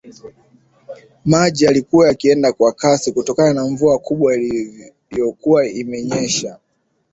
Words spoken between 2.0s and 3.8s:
yakienda kwa kasi kutokana na